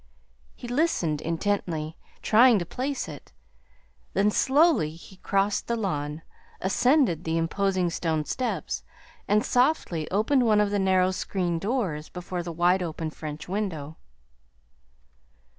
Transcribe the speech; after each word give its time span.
He 0.55 0.67
listened 0.67 1.21
intently, 1.21 1.95
trying 2.23 2.57
to 2.57 2.65
place 2.65 3.07
it; 3.07 3.33
then 4.13 4.31
slowly 4.31 4.95
he 4.95 5.17
crossed 5.17 5.67
the 5.67 5.75
lawn, 5.75 6.23
ascended 6.59 7.23
the 7.23 7.37
imposing 7.37 7.91
stone 7.91 8.25
steps, 8.25 8.83
and 9.27 9.45
softly 9.45 10.09
opened 10.09 10.43
one 10.47 10.59
of 10.59 10.71
the 10.71 10.79
narrow 10.79 11.11
screen 11.11 11.59
doors 11.59 12.09
before 12.09 12.41
the 12.41 12.51
wide 12.51 12.81
open 12.81 13.11
French 13.11 13.47
window. 13.47 13.97